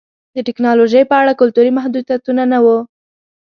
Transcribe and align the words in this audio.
د 0.35 0.37
ټکنالوژۍ 0.47 1.03
په 1.09 1.15
اړه 1.21 1.33
کلتوري 1.41 1.71
محدودیتونه 1.77 2.43
نه 2.51 2.59
وو 2.63 2.77